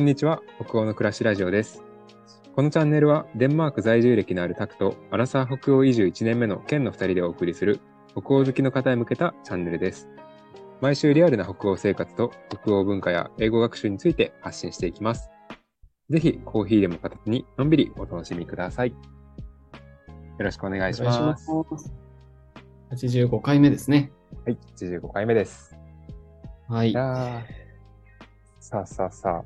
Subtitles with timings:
[0.00, 1.84] こんにちは、北欧の暮らしラジオです。
[2.56, 7.80] このチャンネルは、デンマーク在住歴のあるタクと、アラサー北欧移住1年目の県の2人でお送りする、
[8.12, 10.08] 北欧好きの方へ向けたチャンネルです。
[10.80, 15.28] 毎週リアルな北欧生活と北欧文化や英語学習について発信していきます。
[16.08, 18.92] ぜひ、コーヒーでも片手にのんびりお楽しみください。
[18.92, 18.96] よ
[20.38, 21.20] ろしくお願いします。
[21.20, 21.92] ます。
[22.90, 24.12] 85回目ですね。
[24.46, 25.76] はい、85回目です。
[26.70, 26.94] はい
[28.60, 29.44] さあさあさ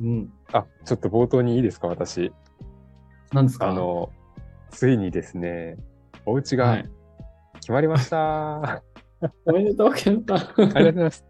[0.00, 0.32] うん。
[0.52, 2.32] あ、あ、ちょっと冒頭にいいですか、私。
[3.32, 3.68] 何ですか？
[3.70, 4.10] あの、
[4.70, 5.76] ついにですね、
[6.26, 6.90] お家がはい。
[7.60, 8.76] 決まりました。
[8.76, 8.82] あ
[9.46, 10.34] おめでとう、ケンタ。
[10.36, 11.24] りがとうございます。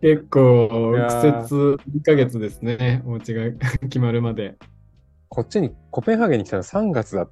[0.00, 1.54] 結構、苦節
[1.90, 3.02] 2ヶ月ですね。
[3.06, 3.50] お家が
[3.82, 4.56] 決まるまで。
[5.28, 7.30] こっちに、コペンハーゲンに来たの3月だっ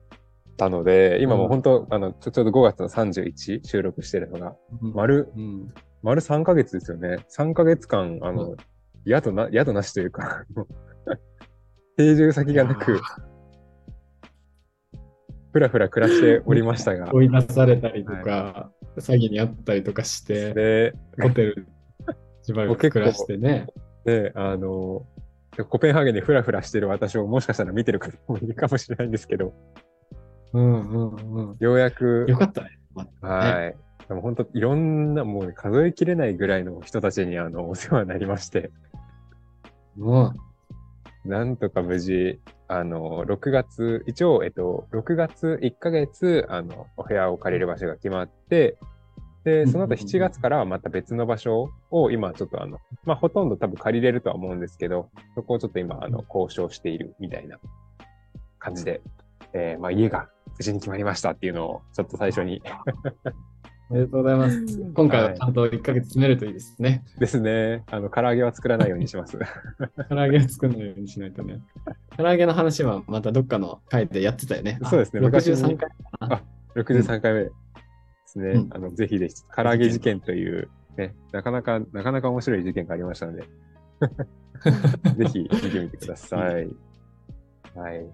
[0.56, 5.74] たので、今もう本当、あの、ちょちょうど5月の31収録してるのが、丸、うん。
[6.02, 7.18] 丸3ヶ月ですよね。
[7.29, 8.57] 3ヶ月間、あの、う
[9.06, 10.45] 宿な、宿なしというか、
[11.96, 13.00] 定住先がなく、
[15.52, 21.66] ふらふら暮らしておりましたが、 追い出されたりとか、詐欺にあったりとかして、で、ホテル
[22.42, 23.66] しばらく暮らしてね。
[24.04, 25.06] で、あの、
[25.68, 29.52] コペンハーゲンでフラフラしてる私をもしかしたら見てる方もいるかもしれないんですけど、
[30.54, 31.56] うんうんうん。
[31.60, 32.78] ようやく、よかったね。
[33.20, 33.76] はい。
[34.08, 38.70] でも本当いろんな、もうね数えきれないぐらいの人たちにあの、お世話になりまして、
[39.96, 40.32] も
[41.24, 48.76] なんとか無事、あの、6月、一応、えっと、6月1ヶ月、あの、お部屋を借りる場所が決まって、
[49.45, 50.02] で、その後うんうん。
[50.02, 57.58] うん7月からはまた別の場所を今ちょっとあの、まあ、ほとんど多分借りれるとは思うんですけど、そこをちょっと今、あの、交渉しているみたいな
[58.58, 59.00] 感じで、
[59.52, 62.62] えーまあ、家が無事に決まりましたっていうのを、ちょっと最初にう、
[63.93, 64.59] おめでとうございます。
[64.94, 67.04] 今回はちゃんと1ヶ月詰めるといいですね。
[67.19, 69.38] ですね、あの、唐揚げは作らないようにします。
[70.09, 71.60] 唐揚げを作らないようにしないとね。
[72.16, 74.78] 唐揚げの話はまたどっかの回でやってたよね。
[74.88, 76.42] そうですねあ昔に63回。
[76.75, 77.50] 63回目で
[78.25, 78.48] すね。
[78.53, 83.44] うんあの、ぜひぜひ、唐揚げ事件という、ね、なかなか、なかなか面白い事件がありましたので、
[85.19, 86.74] ぜひ見てみてください。
[87.74, 88.06] はい。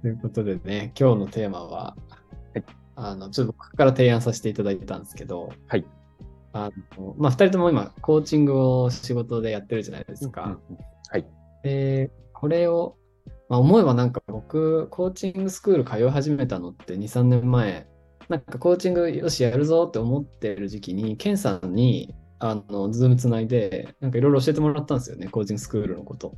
[0.00, 1.94] ということでね、今日のテーマは、
[2.54, 5.84] はいあの、ちょっと僕から提案させていただいたんですけど、はい。
[6.52, 10.44] あの、まあ、二人とも今、コーチングを仕事でやってるじゃないですか。
[10.44, 10.78] うんうん
[11.10, 11.26] はい。
[11.62, 12.96] で、これを、
[13.48, 17.86] まあ、思えばなんか僕、コーチングスクール通い始めたのって2、3年前、
[18.28, 26.36] なんかコーチングよしやるぞって思ってる時期に、ケンさんに、あの、ズームつないで、なんかいろいろ教えてもらったんですよね、コーチングスクールのこと。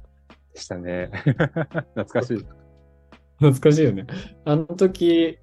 [0.53, 1.10] でしたね。
[1.94, 2.47] 懐かしい。
[3.38, 4.06] 懐かしいよね。
[4.44, 5.38] あの時、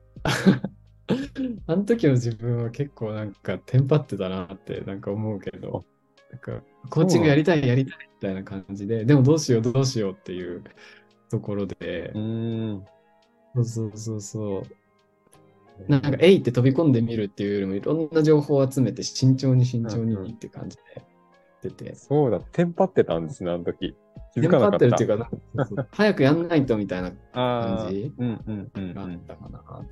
[1.67, 5.83] あの時の自分は結構なんかテンパってたなってなんか思うけど、
[6.31, 10.63] なんかコーチングやりたいやりたいみたいな感じで、でもどうしようどうしようっていう
[11.29, 12.85] ところでう、ーん。
[13.55, 14.81] そうそうそうそう。
[15.87, 21.01] なんか、えいって飛び込んでみるっていうよりもいろんな情報を集めて慎重に慎重にって感じでや
[21.69, 23.95] ってて、そうだ、テンパってたんですね、あの時。
[24.33, 24.75] 気テンパづかなかった。
[24.77, 28.93] ってるっていうか、そうそう 早くやんないとみたいな感じうんうんうんうん。
[28.93, 29.83] があったかなと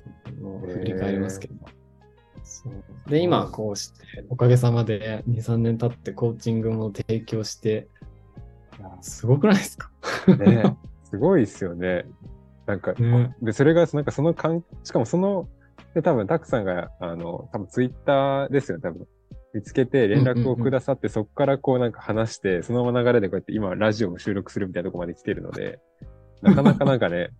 [0.68, 1.54] 振り返りますけど。
[2.42, 7.88] そうで、今、こうして、おかげさまで2、3年経ってコーチングも提供して、
[9.02, 9.90] すごくないですか？
[10.38, 12.06] ね、すごいですよね。
[12.66, 15.48] なんか、ねで、それが、なんかその感、しかもその、
[15.94, 19.06] で、多分、たくさんが、あの、多分ツイッターですよ、多分。
[19.52, 25.80] 見つけて連絡をくださって、そこからこうなんか話して、そのまま流れでこうやって今ラジオも収録するみたいなとこまで来てるので、
[26.42, 27.30] なかなかなんかね、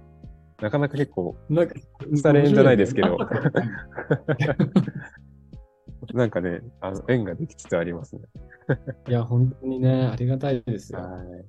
[0.60, 1.74] なかなか結構、なんか、
[2.10, 3.16] 伝れんじゃないですけど
[6.12, 8.22] なんかね、あの、縁ができつつありますね。
[9.08, 11.00] いや、本当にね、ありがたいですよ。
[11.00, 11.44] はい。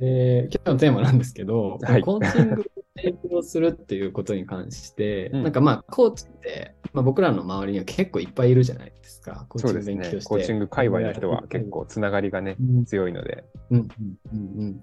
[0.00, 2.64] で、今日のテーマなんですけど、はいコーチングを
[2.96, 9.44] 提供するっていうことに関して、うんなんかまあ、コーチって、まあ、僕らの周りには結構いっぱいいるじゃないですか。
[9.50, 10.24] コーチング勉強し。
[10.24, 10.24] て。
[10.24, 13.44] コーチング界隈の人は結構つながりがね、うん強いので。
[13.70, 13.88] うんうん
[14.32, 14.80] うんうん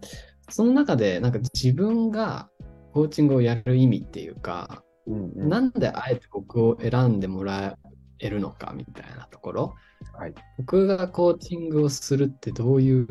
[0.49, 2.47] その中で、なんか自分が
[2.93, 7.77] コーチングをやる意味っていうか、うんうんなんであえて僕を選んでもら
[8.19, 9.75] えるのかみたいなところ、
[10.13, 10.33] はい。
[10.57, 13.07] 僕がコーチングをするってどういう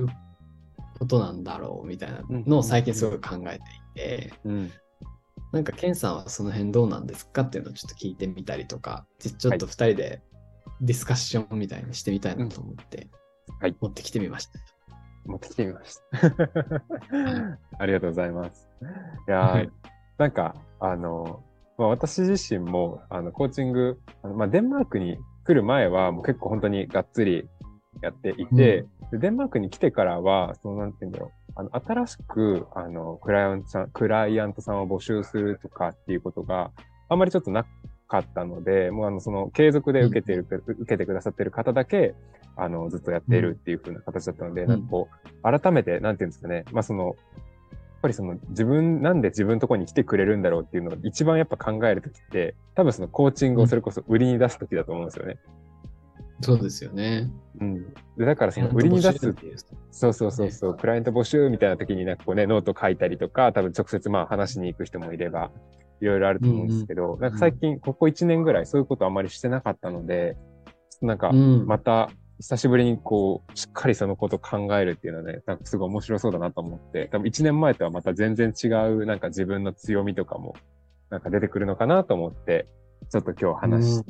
[0.99, 3.65] ことなんだろうみたいなのを最近すごい考えて
[3.95, 4.73] いて、うん。
[5.53, 10.23] なんかケンさんはその辺どうなんですかっていうのをちょっと聞いてみたりとか、ちちょっと2人で
[10.81, 13.09] ディスカッションみたいにしてみたいなと思って、
[13.61, 14.59] はい持ってきてみました。
[15.25, 16.19] 持ってきてみました。
[17.79, 18.69] ありがとうございます。
[19.29, 19.71] いやー、はい
[20.19, 21.43] なんか、あの、
[21.77, 27.49] まあ、私自身も、あの、コーチング、あのまあ、デンマークに来る前は、もう結構本当にがっつり、
[28.03, 36.71] やっていて、でデンマークに来てからは、そのなんて言うんだろう、あの新しくあのクライアントさんクライアントさんを募集するとかっていうことが
[37.09, 37.65] あんまりちょっとな
[38.09, 42.15] かったので、もうあのその継続で受けてる、受けてくださってる方だけ、
[42.57, 44.69] あのずっとやっているっていう風な形だったので、ん。
[44.69, 45.09] なんかこ
[45.45, 47.15] う、改めて、なんていうんですかね、まあその、やっ
[48.03, 55.39] ぱりその自分、なんで自分のところに来てくれるんだろうっていうのを一番やっぱ考えるときって、多分そのコーチングをそれこそ売りに出すときだと思うんですよね。
[56.43, 57.31] そうですよね。
[57.61, 57.95] うん。
[58.17, 59.35] で、だからその売りに出す。
[59.91, 65.51] そうそうそうそう、ねクライアント募集みたいな時になんかこうね、ノート書いたりとか、多分直接まあ話しに行く人もいれば、
[66.01, 70.37] いろいろあると思うんですけど、なんか最近、ここ1年ぐらいそういうことあんまりしてなかったので、
[71.01, 71.67] なんかう、ん。
[71.67, 80.55] また久しぶりにこう、しっかりそのことを考えるっていうのはね、なんかすごい面白そうだなと思って、多分1年前とはまた全然違うなんか自分の強みとかも、
[81.09, 82.67] なんか出てくるのかなと思って、
[83.11, 84.05] ちょっと今日話し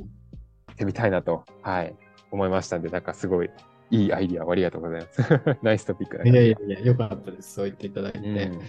[0.77, 1.95] てみたいなと、はい、
[2.31, 3.51] 思いましたんで、なんかすごい
[3.91, 5.23] いいアイディアをありがとうございます。
[5.63, 7.55] ナイストピックだいやいやいや、よかったです。
[7.55, 8.19] そう言っていただいて。
[8.19, 8.61] うん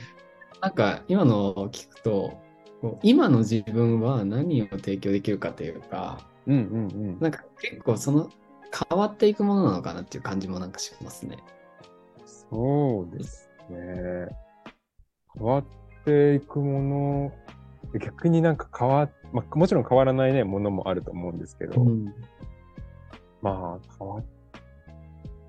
[0.61, 2.39] なんか今のを聞くと、
[3.03, 7.19] 今の自分は何を提供できるかというか、うんうんうん。
[7.19, 8.29] なんか結構その
[8.89, 11.37] 変わっていくものなのかなっていう感じもなんかしますね。
[12.25, 14.27] そうですね。
[15.35, 15.65] 変わっ
[16.05, 22.13] ていくもの、逆になんか変わ、まあ、もちろん変わらないね、ものもあると思うんですけど、うん
[23.41, 24.23] まあ、変わっ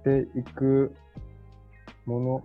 [0.04, 0.94] ていく
[2.06, 2.42] もの、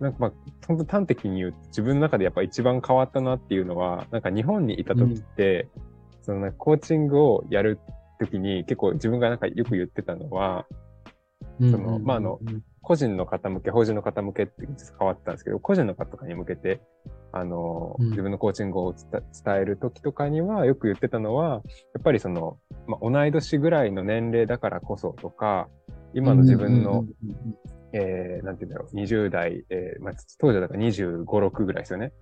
[0.00, 0.32] なんかまあ、
[0.66, 5.68] 本当端的に言うと、自分の中でやっぱ一番変わったなっていうのは、なんか日本にいた時って、
[6.22, 7.78] そのなんかコーチングをやる
[8.18, 10.66] 時に結構自分がなんかよく言ってたのは、
[11.60, 12.40] そのまああの
[12.86, 14.64] 個人の方向け、法人の方向けって
[14.96, 16.80] 変わったんですけど、個人の方とかに向けて、
[17.32, 18.10] あの、うん。
[18.10, 21.60] 自分のコーチングを伝伝える時とかには、よく言ってたのは、や
[21.98, 25.68] っぱりその、まあ、同い年ぐらいの年齢だからこそとか、
[26.14, 27.04] 今の自分の、
[27.92, 32.12] えー、なんて言うんだろう、20代、えー、まあ、当時はだから25、6ぐらいですよね。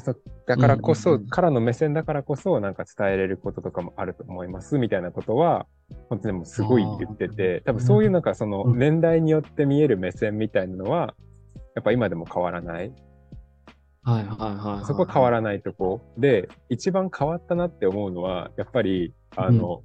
[0.00, 0.16] そ
[0.48, 5.68] だからこそ、からの目線だからこそ、なんか伝えれることとかもあると思います、みたいなことは、
[6.08, 11.14] 本当にもうすごい言ってて、多分そういうなんかそのうん年代によって見える目線みたいなのは、
[11.74, 12.92] やっぱ今でも変わらない。
[14.02, 14.86] はいはいはいはい。
[14.86, 16.00] そこは変わらないとこ。
[16.16, 19.82] で、一番変わったなって思うのは、やっぱり、あの、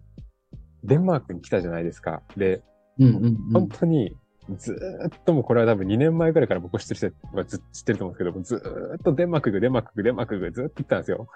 [0.83, 2.21] デンマークに来たじゃないですか。
[2.37, 2.61] で、
[2.99, 4.15] うんうんうん本当に、
[4.57, 11.27] ずーっともうこれは多分2年前ぐらいから僕知ってる人はず知ってると思うんですけど、ずーっとデンマーク行く、デンマーク行く、デンマーク行く、ずーっと言ったんですよ。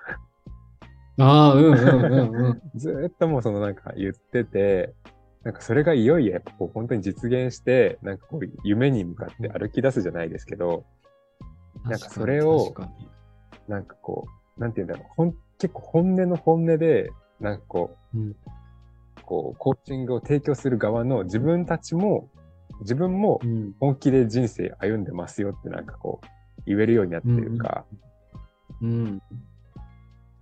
[1.20, 2.62] ああ、うんうんうんうん。
[2.76, 4.94] ずーっともうそのなんか言ってて、
[5.44, 10.86] なんかそれがいよいよやっぱこう本当に実現して、なんかこう夢に向かって歩き出すじゃないですけど、
[11.86, 12.74] なんかそれを
[13.68, 14.28] なんかこ
[14.58, 18.36] う、なんて言うんだろう、ほん結構本音の本音で、なんかこう、うん。
[19.24, 22.30] こう、コーチングを提供する側の自分たちも、
[22.82, 23.74] 自分もうん。
[23.80, 26.28] 本気で人生歩んでますよってなんかこう、
[26.66, 27.86] 言えるようになってるか、
[28.82, 29.22] うん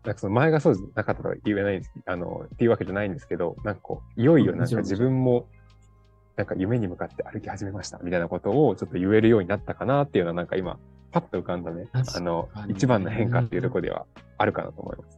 [0.06, 5.48] なんかその前がそうじゃなかったとは言えないあの、っていうわけじゃないんですけど、なんかこう、いよいよなんか自分も、
[6.36, 10.78] なんか夢に向かって歩き始めましたみたいなことをちょっと言えるようになったかなっていうのはなんか今、
[11.12, 14.06] パッと浮かんだね、あの、一番の変化っていうところでは
[14.38, 15.18] あるかなと思います。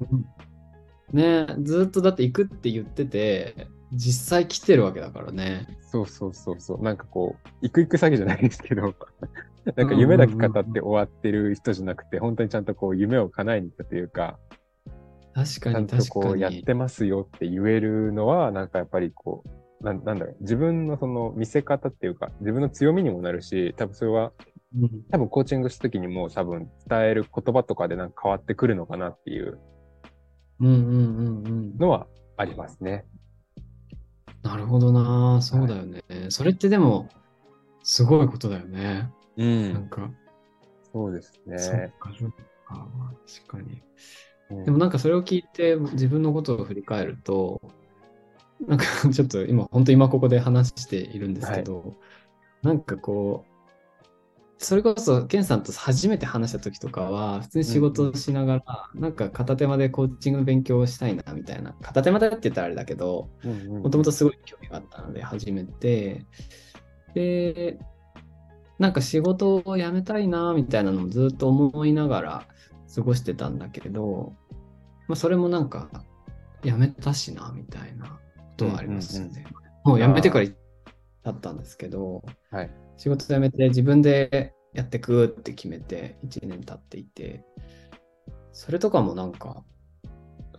[1.14, 5.68] ねずっとだって行くって言ってて、実際来てるわけだからね。
[5.82, 6.84] そうそうそうそう。
[6.84, 8.94] なんかこう、行く行く詐欺じゃないですけど、
[9.76, 14.38] なんか夢だけ語って終わってる人じゃなくて、本当にちゃんとこう夢を叶えに行ったというか、
[15.46, 16.64] 確ちゃんとかに確かこうやっに。
[16.64, 19.44] てますよって言えるのは、なんかやっぱりこ
[19.82, 24.34] う、なんなんだろう、自分のその見せ方っていうか、自分の強みにもなるし、多分それは、
[24.76, 29.60] うん多分コーチングした時にも多分伝える言葉とかでなんか変わってくるのかなっていう
[30.60, 31.78] うんうんうんうん。
[31.78, 33.06] のはありますね。
[34.44, 35.42] なるほどな。
[35.42, 36.02] そうだよね。
[36.30, 37.08] それってでも、
[37.84, 39.10] すごいことだよね。
[39.38, 39.90] うなん。
[39.90, 40.12] か、
[40.92, 41.94] そうですそっね。
[42.00, 42.30] か、そっ
[42.66, 42.88] か。
[43.48, 43.82] 確かに。
[44.50, 44.66] うん。
[44.66, 47.62] でもなんかそれを聞いて自分のことを振り返ると、
[48.66, 51.96] なんか ちょっと今、本当今ここで話しているんですけど、
[52.64, 53.58] なんかこう、
[54.60, 61.76] それこそ、ケンさんと初めて話した時とかは、普通に仕事をしながら、なんか片手間でコーチングの勉強をしたいな、みたいな。
[61.82, 66.26] 片手間だって言ったらあれだけど、うんもともとすごい興味があったので始めて、
[67.14, 67.78] で、
[68.80, 72.48] なんか仕事を辞めたいな、みたいなのもずっと思いながら
[72.94, 74.34] 過ごしてたんだけど、
[75.08, 75.90] まあ、それもなんか、
[76.64, 78.20] 辞めたしな、みたいなこ
[78.58, 79.46] とはありますよね。
[79.84, 80.56] もう辞めてから経
[81.30, 82.72] ったんですけど、はい。
[82.98, 87.44] 仕事辞めて自分でやってくって決めて1年経っていて、
[88.52, 89.64] それとかもなんか、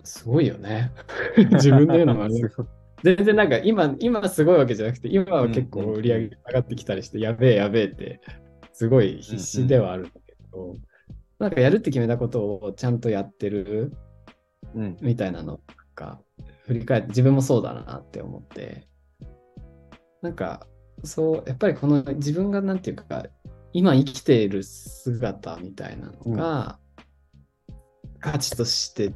[0.05, 0.93] すごいよね。
[1.53, 2.35] 自分で言うのもあれ
[3.05, 8.21] 全然なんか今、今すごいわけじゃなくて、今は結構売り上げ上がってきたりして、やべえやべえって、
[8.73, 10.77] すごい必死ではあるんだけど、
[11.39, 13.93] なんかやるって決めたことをちゃんとやってる
[14.75, 14.97] うん。
[15.01, 15.59] みたいなの、なん
[15.95, 16.21] か
[16.67, 18.87] 振り返って自分もそうだなって思って、
[20.21, 20.67] なんか
[21.05, 23.27] そう、やっぱりこの自分がなんていうか、
[23.73, 26.79] 今生きている姿みたいなのが、
[28.21, 29.13] 価値として、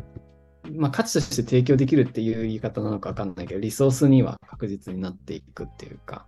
[0.74, 6.26] まあ価値として提供できるっていう言い方なのかわかんないけど、リソースには確実になっていくっていうか、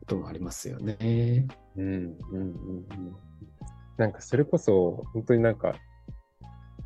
[0.00, 1.46] こともありますよね。
[1.76, 1.84] うん。
[1.84, 2.16] うん。
[2.32, 2.38] うん。
[2.38, 3.16] うん。
[4.00, 5.74] なんかそれこそ、本当になんか、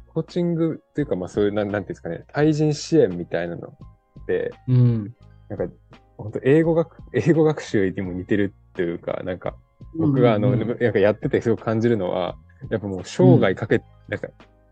[0.09, 5.15] コーチングっていうか、まあそういう、なんなんていうんですかね、対人支援みたいなのって、うん。
[5.49, 5.73] なんか、
[6.17, 9.55] 本当英語学、英語学習にも似てるっていうか、なんか、
[9.97, 12.37] 僕があの、うんうんうんなんかやっててすごく感じるのは、
[12.69, 14.27] やっぱもう生涯かけ、なんか、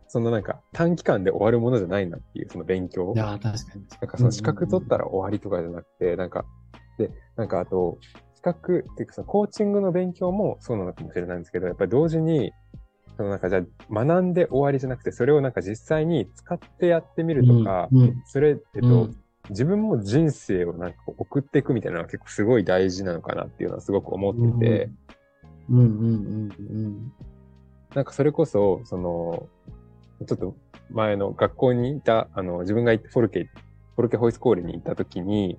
[0.09, 3.19] そのなんか短期間で終わるものじゃないなっていう、その勉強い。
[3.19, 3.85] や、確かに。
[4.01, 6.45] なんかその資格取ったら終わりとかじゃなくて、なんか、
[6.99, 7.99] で、なんかあと、
[8.43, 12.53] 資格っていうかそのコーチングの勉強もそうなのかもしれないんですけど、やっぱり同時に、
[13.17, 18.23] そのなんかじゃあ学んで終わりじゃなくて、それをなんか実際に使ってやってみるとか、うんうん。
[18.27, 19.17] それ、えっと、うん。
[19.51, 24.91] 自分も人生をなんか送っていくみたいなのは結構すごい大事なのかなっていうのはすごく思ってて、
[25.69, 27.13] うんうんうんうん
[27.95, 29.47] なんかそれこそ、その、
[30.27, 30.57] ちょっと
[30.91, 35.59] 前の学校にいた、あの、自分が行ってフォルケ、フォルケホイスコールに行った時に、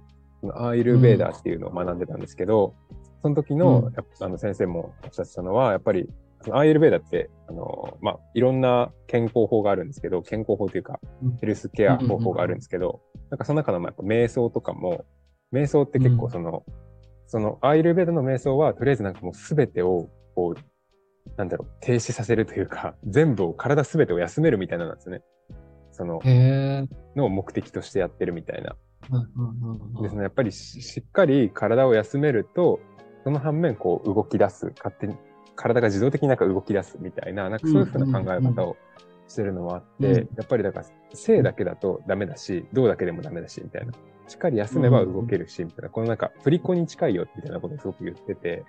[0.52, 2.76] アーユルベーダーっていうのを学んでたんですけど、
[3.22, 6.10] その時の、あの先生もおっしゃってたのは、やっぱり、
[6.52, 15.06] アーユルベーダーって、あの、まあ、いろんな健康法があるんですけど、健康法というかうん、ヘルスケア方法があるんですけど、なんかその中の、まあ、やっぱ瞑想とかも、
[15.54, 16.66] 瞑想って結構その、
[17.28, 20.74] そのアーユルベーダの瞑想は、とりあえずなんかもうすべてを、こう、
[21.38, 25.22] なんだろう、停止させるというか、全部を、体すべてを休めるみたいななんですね。
[25.92, 26.20] その。
[27.16, 28.76] のを目的としてやってるみたいな。
[29.12, 30.24] うんうんうんうんですね。
[30.24, 32.80] やっぱりししっかり体を休めると、
[33.24, 34.72] その反面、こう、動き出す。
[34.78, 35.16] 勝手に、
[35.56, 38.76] 体が自動的になんか動き出すみたいな、なんかそういうふうな考え方を
[39.28, 43.94] してるのもあって、うんやっぱりだから、性だけだとダメだし、動だけでもダメだし、みたいな。
[44.28, 45.90] しっかり休めば動けるし、みたいな。
[45.90, 48.64] このなんか、振り子に近いよ、みたいなことをすごく言ってて、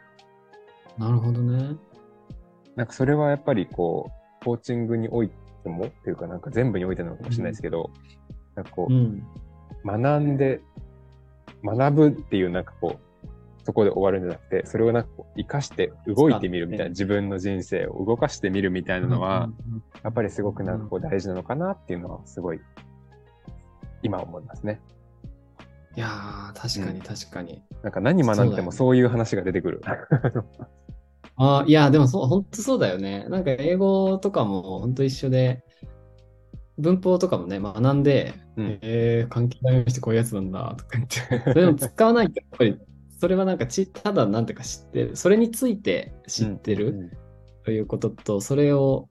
[0.99, 1.77] なるほどね。
[2.77, 4.11] なんかそれはやっぱりこ
[4.41, 5.31] う、コーチングにおい
[5.63, 7.91] ても、っていうかなんか全部においてなのかもしれないですけど、
[8.55, 9.27] なんかこう、うん。
[9.85, 10.61] 学んで、
[11.63, 13.29] 学ぶっていうなんかこう、
[13.65, 22.61] そこで終わるんじゃなくて、それをなんかこう、活かして動いてみるみたいな、自分の人生を動かしてみるみたいなのは、うんうんやっぱりすごくなんかこう大事なのかなっていうのは、すごい、
[24.03, 24.83] 今思いますね。
[25.97, 27.63] いやー、確かに確かに。
[27.83, 29.81] なんか何学んでもそういう話が出てくる。
[31.37, 33.27] あーいや、でもそう、本当そうだよね。
[33.29, 35.65] なんか英語とかも本当一緒で、
[36.79, 38.79] 文法とかもね、学んで、うん。
[38.83, 42.79] えー、関係ないしてこういうやつなんだとか言って、そ れでも使わないと、やっぱり、
[43.21, 47.25] それはなんかち、ただなんていうか知ってる、それについて知ってる、うん
[47.65, 49.09] ということと、それを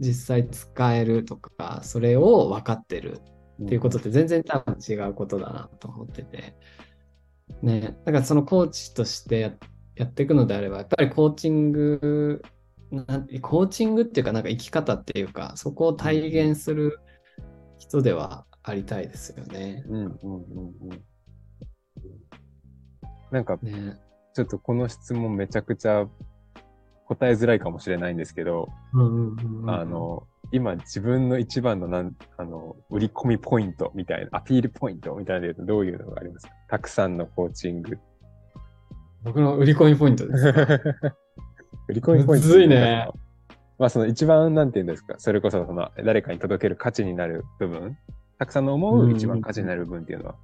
[0.00, 3.20] 実際使えるとか、それを分かってる
[3.62, 6.56] っていうことって全然多分違うことだなと思ってて。
[7.62, 9.52] ね、だからそのコーチとしてや
[9.94, 12.42] やっていくのであれば、やっぱりコーチング、
[13.42, 17.00] コーチングっていうか、なんか生き方っていうか、そこを体現する
[17.78, 19.84] 人ではありたいですよね。
[19.88, 21.02] うんうんうんうん。
[23.30, 23.98] なんか、ね。
[24.34, 26.06] ちょっとこの質問めちゃくちゃ
[27.06, 28.68] 答えづらいかもしれないんですけど、
[29.66, 36.52] あ、の、今自分の一番のなん、あの、売り込みポイントみたいな、アピールポイントみたいなので言うとどういうのがありますか？
[36.68, 37.98] たくさんのコーチング。
[39.24, 40.54] 僕の売り込みポイントです。
[41.88, 42.48] 売り込みポイント。
[42.48, 43.08] むずいね。
[43.78, 47.96] まあその一番なんて言うんですか、それこそその誰かに届ける価値になる部分、
[48.38, 50.34] たくさんの思う一番価値になる部分っていうのは。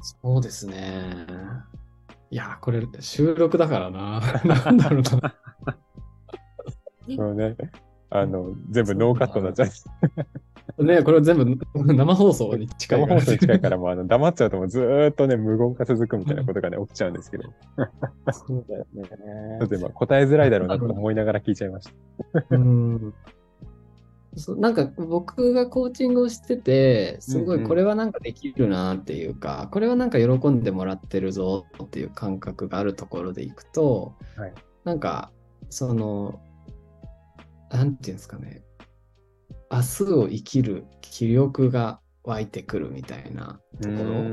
[0.00, 1.16] そうですね。
[2.30, 4.20] いや、これ収録だからな。
[4.44, 5.34] なんだろうな。
[7.16, 7.56] そうね。
[8.10, 9.68] あの、全部ノーカットになっちゃう。
[10.78, 11.58] ね、これ全部
[11.92, 17.44] 生放送に近いから生放送に近いからもうあの黙っちゃうともうずーっとね、無言が続くみたいなことがね、起きちゃうんですけど。
[18.32, 19.58] そうだよね。
[19.94, 22.56] 答えづらいだろうなと思いながら聞いちゃいました。
[22.56, 23.14] うん
[24.36, 34.52] そうなんか僕がコーチングをしてて、すごうんうんいこれはなんかできるなっていうか、これはなんか喜んでもらってるぞっていう感覚があるところでいくと、はい
[34.84, 35.32] なんか
[35.70, 36.40] その、
[37.70, 38.62] なんていうんですかね、
[39.70, 44.24] 明日を生きる気力が湧いてくるみたいなところ。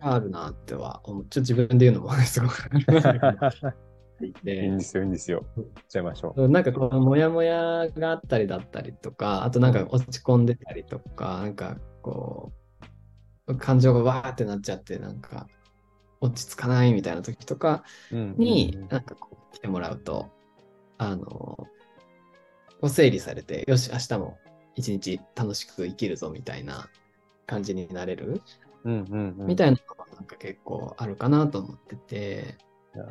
[0.00, 3.84] があるなってはちょっと自分で言うのもねすごくあれなんだけど
[4.20, 5.44] いいでんですよ、いいんですよ。
[5.56, 6.48] 言っちゃいましょう。
[6.48, 12.52] なんかこのモヤモヤがあったりだったりとか、あとなんか落ち込んでたりとか、なんかこ
[13.48, 15.48] う、感情がわーってなっちゃって、なんか、
[16.20, 20.30] 落ち着かないみたいな時とかうんに、うんなんかこう来てもらうと、
[20.98, 21.66] あの、
[22.84, 24.36] こう整理されて、よし、明日も
[24.74, 26.90] 一日楽しく生きるぞみたいな
[27.46, 28.42] 感じになれる、
[28.84, 32.58] うんうんうんみたいなのがなんか結構あるかなと思ってて、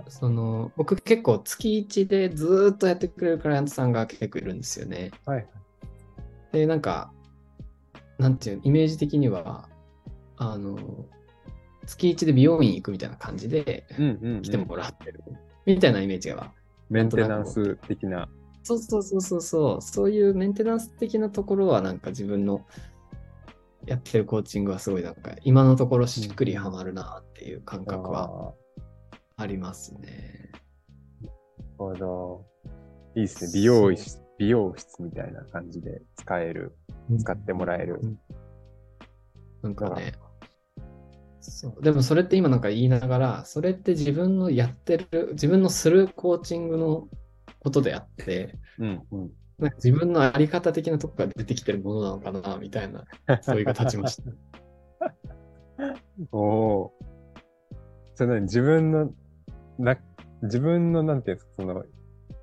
[0.09, 5.09] その、僕結構月1でずーっとやってくれるクライアントさんが結構いるんですよね。
[5.25, 5.47] はい。
[6.51, 7.11] で、なんか、
[8.19, 9.67] なんていう、イメージ的には、
[10.37, 10.77] あの、
[11.87, 13.87] 月1で美容院行くみたいな感じで
[14.43, 15.23] 来てもらってる、
[15.65, 16.51] みたいなイメージが。
[16.91, 18.29] メンテナンス的な。
[18.63, 22.65] そうそうそうそうそう、そういうメンテナンス的なところはなんか自分の
[23.85, 28.53] やってるコーチングはすごいなんか今のところしっくりはまるなっていう感覚は
[29.35, 30.51] ありますね。
[31.21, 31.33] なる
[31.77, 32.45] ほど。
[33.15, 33.51] いいですね。
[33.53, 36.75] 美容室、美容室みたいな感じで使える、
[37.19, 37.99] 使ってもらえる。
[39.61, 40.13] なんかね、
[41.41, 41.83] そう。
[41.83, 47.09] でもそれって今なんか言いながら、それって自分のやってる、自分のするコーチングの
[47.63, 49.31] ことであって、うんうん。
[49.59, 53.05] なんか自分のあり方的なとこから出てきてるものなのかな、みたいな、
[53.41, 54.23] そういうが立ちました。
[56.31, 56.37] お
[56.83, 57.03] おー。
[58.15, 59.11] それ何自分の、
[59.79, 59.97] な、
[60.43, 61.83] 自分のなんていうんですか、その、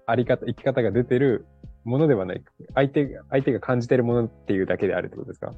[0.07, 1.47] あり方、生き方が出てる
[1.85, 2.43] ものではない。
[2.75, 5.55] 相手が、相手が感じてるものっていうだけであるってことですか？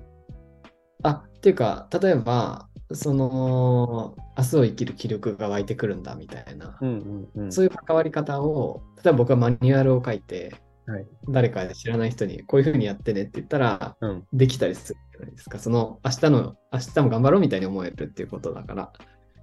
[1.05, 10.55] あ、っていうか、例えば、その、明日を生きる気力が湧いてくるんだ、みたいな、んうんうんそういう関わり方を、例えば僕はマニュアルを書いて、
[10.87, 14.25] はい誰か知らない人にこういうふうにやってねって言ったら、うん。
[14.33, 15.59] できたりするじゃないですか。
[15.59, 18.93] その、明日の、明日も頑張ろうみたいに思えるっていうことだから。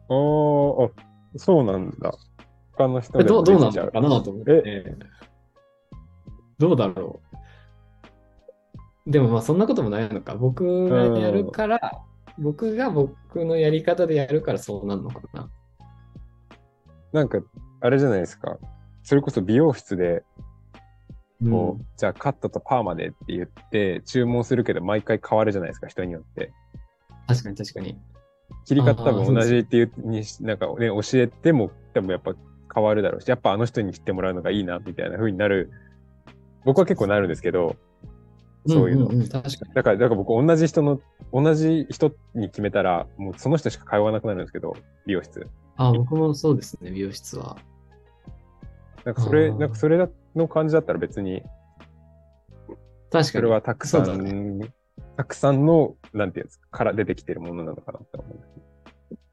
[0.07, 0.91] おー、あ、
[1.35, 2.13] そうなんだ。
[2.77, 4.95] 他の人でどうどうなのかなと思って。
[6.59, 7.28] どうだろう。
[9.09, 10.35] でもまあそんなこともないのか。
[10.35, 12.03] 僕がやるから、
[12.37, 15.49] 僕が僕のやり方でやるからそうなるのかな。
[17.11, 17.39] なんか、
[17.81, 18.59] あれじゃないですか。
[19.01, 20.23] それこそ美容室で、
[21.49, 26.53] こう、じゃあカットとパーマでって言って注文するけど毎回変わるじゃないですか、人によって。
[27.27, 27.97] 確かに確かに。
[28.65, 32.35] 切り方多分同じっていうにし、なんかね、教えても、でもやっぱ
[32.75, 35.71] 変わるだろうし、やっぱあの人に切ってもらうのがいいな、みたいな風になる。
[36.63, 37.75] 僕は結構なるんですけど、
[38.67, 39.09] そういうの。
[39.09, 39.73] んんん確かに。
[39.73, 40.99] だから、だから僕同じ人の、
[41.31, 45.47] 同じ人に決めたら、もうその人しか通わなくなるんですけど、美容室。
[45.77, 47.57] あ、僕もそうですね、美容室は。
[49.05, 51.41] なんかそれ、なんかそれの感じだったら別に、
[53.09, 53.23] 確かに。
[53.25, 54.73] それはたくさん、ね
[55.15, 58.49] たくさんの、なんていうんですか、から出てきてるものなのかなって思うんです。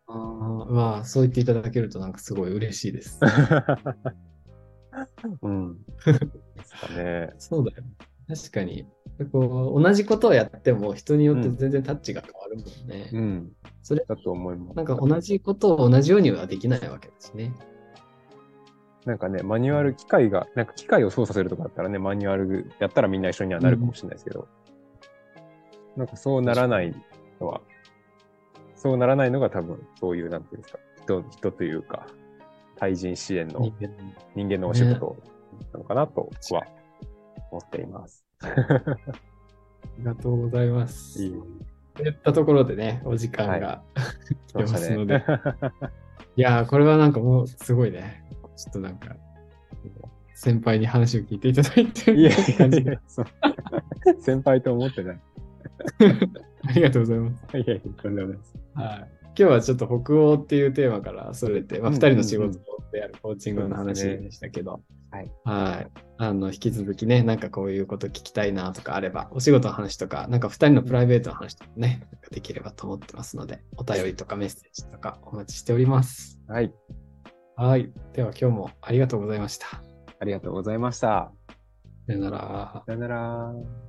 [0.09, 3.21] あーまあ、そう言っていただけるとなんかすごい嬉しいです。
[5.43, 5.79] うん。
[6.07, 7.35] ですかね。
[7.39, 7.83] そうだよ。
[8.29, 8.87] 確かに。
[9.25, 13.11] こう同じことをやっても人によって全然タッチが変わるもんね。
[13.13, 13.53] うん。
[13.83, 14.77] それ、だと思います。
[14.77, 17.55] なんか同じことを同じようにはできないわけですね。
[19.07, 24.49] なんかね、マニュアル、機械が、なんか機械を操作するとかだったらね、マニュアルやったらみんな一緒にはなるかもしれないですけど、
[25.97, 26.93] なんかそうならない
[27.41, 27.61] のは、
[28.75, 32.07] そうならないのが多分、そういう、なんていうんですか、人、人というか、
[32.75, 35.17] 対人支援の人間人間のお仕事
[35.73, 36.67] なのかなとは
[37.51, 38.26] 思っています。
[38.43, 38.97] あ
[39.99, 41.23] りがとうございます。
[41.23, 41.33] いい
[41.95, 45.19] といったところでね、お時間が、来て来ますので。
[45.19, 45.25] ね。
[46.37, 48.25] いやー、これはなんかもうすごいね。
[48.57, 49.17] ちょっとなんか、
[50.35, 53.27] 先輩に話を聞いていただいていやる感じでいやいや、そう
[54.21, 55.21] 先輩と思ってない。
[56.69, 57.59] ありがとうございます。
[57.59, 58.59] いやいや、とんでもないです。
[58.75, 59.17] はい。
[59.29, 64.81] 今日はちょっと北欧っていうテーマからそれて、まあ、2うんうんうん人の仕事であるコーチングの話でしたけど、
[65.17, 65.33] はい。
[65.45, 65.91] はい。
[66.19, 76.39] あの、引き続きね、なんかこういうこと聞きたいなとかあれば、お仕事の話とか、なんか2人のプライベートの話とかね、なんかできればと思ってますので、お便りとかメッセージとかお待ちしております。
[76.49, 76.73] はい。
[77.57, 77.93] はい。
[78.13, 79.67] では今日もありがとうございました。
[80.19, 81.33] ありがとうございました。
[82.07, 82.83] さよなら。
[82.87, 83.86] さよなら。